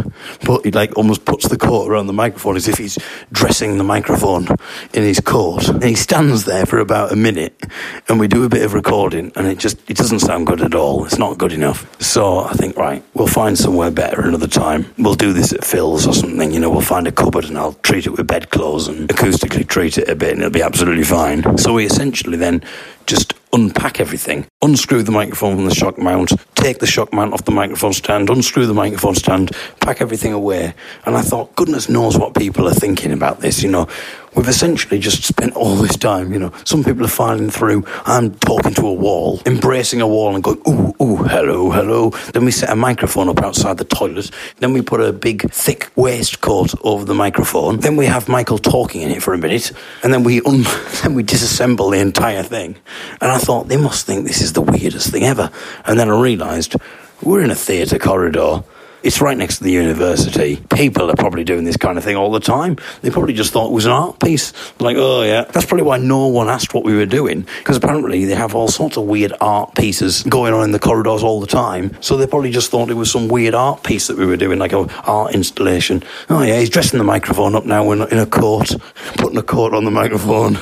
but 0.45 0.65
he 0.65 0.71
like 0.71 0.97
almost 0.97 1.25
puts 1.25 1.49
the 1.49 1.57
coat 1.57 1.89
around 1.89 2.07
the 2.07 2.13
microphone 2.13 2.57
as 2.57 2.69
if 2.69 2.79
he's 2.79 2.99
dressing 3.33 3.79
the 3.79 3.85
microphone 3.85 4.47
in 4.93 5.03
his 5.03 5.21
coat. 5.21 5.69
And 5.69 5.85
he 5.85 5.95
stands 5.95 6.45
there 6.45 6.67
for 6.67 6.79
about 6.79 7.13
a 7.13 7.17
minute, 7.17 7.65
and 8.09 8.21
we 8.21 8.29
do 8.29 8.45
a 8.45 8.49
bit 8.49 8.63
of 8.63 8.75
recording, 8.75 9.33
and 9.35 9.47
it 9.47 9.59
just 9.59 9.79
it 9.91 9.97
doesn't 9.97 10.21
sound 10.21 10.47
good 10.47 10.61
at 10.61 10.75
all. 10.75 11.05
It's 11.05 11.19
not 11.19 11.39
good 11.39 11.53
enough. 11.53 11.87
So 12.01 12.41
I 12.41 12.53
think 12.53 12.77
right, 12.77 13.03
we'll 13.15 13.27
find 13.27 13.59
somewhere 13.59 13.91
better 13.91 14.21
another 14.21 14.47
time. 14.47 14.87
We'll 14.99 15.15
do 15.15 15.33
this 15.33 15.53
at 15.53 15.65
Phil's 15.65 16.07
or 16.07 16.15
something. 16.15 16.53
You 16.53 16.61
know, 16.61 16.71
we'll 16.71 16.81
find 16.81 17.07
a 17.07 17.13
cupboard 17.13 17.47
and 17.47 17.59
I'll 17.59 17.75
treat 17.75 18.07
it 18.07 18.11
with 18.11 18.27
bedclothes 18.27 18.89
and 18.89 19.09
acoustically 19.09 19.67
treat 19.67 19.99
it 19.99 20.09
a 20.09 20.15
bit, 20.15 20.28
and 20.33 20.41
it'll 20.41 20.51
be 20.51 20.63
absolutely 20.63 21.05
fine. 21.05 21.59
So 21.59 21.75
we 21.75 21.87
essentially 21.87 22.37
then 22.37 22.63
just 23.07 23.35
unpack 23.53 24.01
everything, 24.01 24.47
unscrew 24.61 25.05
the 25.05 25.13
microphone 25.13 25.55
from 25.55 25.67
the 25.67 25.75
shock 25.75 25.99
mount, 25.99 26.33
take 26.57 26.81
the 26.81 26.87
shock 26.87 27.13
mount 27.13 27.33
off 27.33 27.45
the 27.45 27.53
microphone 27.53 27.93
stand, 27.93 28.29
unscrew 28.29 28.67
the 28.67 28.75
microphone 28.75 29.15
stand, 29.15 29.53
pack 29.81 30.01
everything 30.01 30.33
away. 30.33 30.75
And 31.07 31.17
I 31.17 31.23
thought, 31.23 31.55
goodness 31.55 31.89
knows 31.89 32.19
what 32.19 32.35
people 32.35 32.67
are 32.67 32.75
thinking 32.75 33.13
about 33.13 33.39
this. 33.39 33.63
You 33.63 33.71
know, 33.71 33.87
we've 34.35 34.49
essentially 34.49 34.99
just 34.99 35.25
spent 35.25 35.55
all 35.55 35.77
this 35.77 35.97
time, 35.97 36.33
you 36.33 36.39
know, 36.39 36.53
some 36.65 36.85
people 36.85 37.05
are 37.05 37.09
filing 37.09 37.51
through. 37.51 37.85
I'm 38.05 38.35
talking 38.35 38.75
to 38.75 38.87
a 38.87 38.93
wall, 38.93 39.41
embracing 39.47 40.01
a 40.01 40.07
wall 40.07 40.35
and 40.35 40.43
going, 40.43 40.61
ooh, 40.69 40.95
ooh, 41.03 41.17
hello, 41.17 41.71
hello. 41.71 42.11
Then 42.33 42.45
we 42.45 42.51
set 42.51 42.71
a 42.71 42.77
microphone 42.77 43.29
up 43.29 43.41
outside 43.41 43.79
the 43.79 43.85
toilet. 43.85 44.31
Then 44.59 44.73
we 44.73 44.83
put 44.83 45.01
a 45.01 45.13
big, 45.13 45.51
thick 45.51 45.91
waistcoat 45.97 46.75
over 46.85 47.05
the 47.05 47.15
microphone. 47.15 47.79
Then 47.79 47.97
we 47.97 48.07
have 48.07 48.29
Michael 48.29 48.59
talking 48.59 49.03
in 49.03 49.11
it 49.11 49.23
for 49.23 49.35
a 49.35 49.39
minute. 49.39 49.73
And 50.03 50.13
then 50.13 50.25
we, 50.25 50.41
un- 50.43 50.63
then 51.03 51.15
we 51.15 51.23
disassemble 51.23 51.91
the 51.91 51.99
entire 51.99 52.43
thing. 52.43 52.77
And 53.21 53.31
I 53.31 53.39
thought, 53.39 53.69
they 53.69 53.77
must 53.77 54.07
think 54.07 54.27
this 54.27 54.41
is 54.41 54.48
the 54.53 54.63
weirdest 54.63 55.11
thing 55.11 55.25
ever. 55.25 55.51
And 55.85 55.99
then 55.99 56.11
I 56.11 56.21
realised 56.21 56.77
we're 57.23 57.43
in 57.43 57.51
a 57.51 57.55
theatre 57.55 57.99
corridor 57.99 58.63
it's 59.03 59.21
right 59.21 59.37
next 59.37 59.59
to 59.59 59.65
the 59.65 59.71
university. 59.71 60.57
People 60.75 61.11
are 61.11 61.17
probably 61.17 61.45
doing 61.45 61.65
this 61.65 61.77
kind 61.77 61.99
of 61.99 62.05
thing 62.05 62.17
all 62.17 62.33
the 62.33 62.41
time. 62.41 62.77
They 63.01 63.11
probably 63.11 63.33
just 63.33 63.53
thought 63.53 63.69
it 63.69 63.73
was 63.73 63.87
an 63.87 63.93
art 63.93 64.19
piece. 64.19 64.53
Like, 64.81 64.97
oh 64.99 65.23
yeah. 65.23 65.45
That's 65.45 65.67
probably 65.67 65.85
why 65.85 65.99
no 65.99 66.27
one 66.27 66.49
asked 66.49 66.75
what 66.75 66.85
we 66.85 66.97
were 66.97 67.07
doing, 67.07 67.47
because 67.59 67.77
apparently 67.77 68.25
they 68.25 68.35
have 68.35 68.55
all 68.55 68.69
sorts 68.69 68.97
of 68.97 69.05
weird 69.05 69.33
art 69.41 69.75
pieces 69.77 70.25
going 70.25 70.53
on 70.53 70.65
in 70.65 70.73
the 70.73 70.79
corridors 70.81 71.23
all 71.23 71.41
the 71.41 71.47
time. 71.47 71.97
So 72.01 72.17
they 72.17 72.27
probably 72.27 72.51
just 72.51 72.71
thought 72.71 72.91
it 72.91 72.95
was 72.95 73.11
some 73.11 73.29
weird 73.29 73.55
art 73.55 73.85
piece 73.85 74.09
that 74.09 74.19
we 74.19 74.27
were 74.27 74.37
doing, 74.37 74.59
like 74.59 74.73
an 74.73 74.91
art 75.05 75.35
installation. 75.35 76.03
Oh 76.29 76.43
yeah, 76.43 76.59
he's 76.59 76.71
dressing 76.71 76.99
the 76.99 77.05
microphone 77.05 77.55
up 77.55 77.65
now 77.65 77.91
in, 77.93 78.03
in 78.09 78.19
a 78.19 78.27
coat, 78.27 78.75
putting 79.17 79.39
a 79.39 79.43
coat 79.43 79.75
on 79.75 79.85
the 79.85 79.91
microphone. 79.91 80.59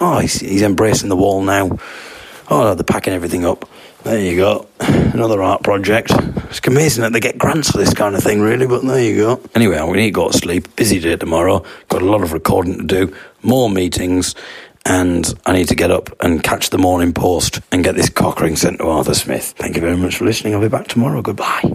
Oh, 0.00 0.18
he's, 0.20 0.38
he's 0.40 0.62
embracing 0.62 1.08
the 1.08 1.16
wall 1.16 1.42
now. 1.42 1.78
Oh, 2.54 2.74
they're 2.74 2.84
packing 2.84 3.14
everything 3.14 3.46
up. 3.46 3.66
There 4.02 4.20
you 4.20 4.36
go. 4.36 4.68
Another 4.78 5.42
art 5.42 5.62
project. 5.62 6.10
It's 6.50 6.60
amazing 6.66 7.00
that 7.00 7.14
they 7.14 7.18
get 7.18 7.38
grants 7.38 7.70
for 7.70 7.78
this 7.78 7.94
kind 7.94 8.14
of 8.14 8.22
thing, 8.22 8.42
really, 8.42 8.66
but 8.66 8.82
there 8.82 9.02
you 9.02 9.16
go. 9.16 9.40
Anyway, 9.54 9.78
I 9.78 9.90
need 9.90 10.04
to 10.04 10.10
go 10.10 10.30
to 10.30 10.36
sleep. 10.36 10.76
Busy 10.76 11.00
day 11.00 11.16
tomorrow. 11.16 11.64
Got 11.88 12.02
a 12.02 12.04
lot 12.04 12.22
of 12.22 12.34
recording 12.34 12.76
to 12.76 12.84
do, 12.84 13.16
more 13.42 13.70
meetings, 13.70 14.34
and 14.84 15.32
I 15.46 15.54
need 15.54 15.68
to 15.68 15.74
get 15.74 15.90
up 15.90 16.10
and 16.22 16.42
catch 16.42 16.68
the 16.68 16.76
morning 16.76 17.14
post 17.14 17.60
and 17.72 17.82
get 17.82 17.94
this 17.94 18.10
cock 18.10 18.38
ring 18.42 18.56
sent 18.56 18.80
to 18.80 18.84
Arthur 18.86 19.14
Smith. 19.14 19.54
Thank 19.56 19.76
you 19.76 19.80
very 19.80 19.96
much 19.96 20.16
for 20.16 20.26
listening. 20.26 20.54
I'll 20.54 20.60
be 20.60 20.68
back 20.68 20.88
tomorrow. 20.88 21.22
Goodbye. 21.22 21.74